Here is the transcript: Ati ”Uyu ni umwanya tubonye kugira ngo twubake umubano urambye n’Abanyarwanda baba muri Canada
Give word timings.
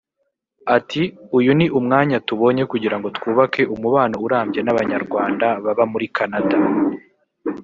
Ati 0.77 1.03
”Uyu 1.37 1.51
ni 1.57 1.65
umwanya 1.79 2.17
tubonye 2.27 2.63
kugira 2.71 2.95
ngo 2.97 3.07
twubake 3.17 3.61
umubano 3.73 4.15
urambye 4.25 4.59
n’Abanyarwanda 4.63 5.47
baba 5.63 5.83
muri 5.91 6.07
Canada 6.17 6.57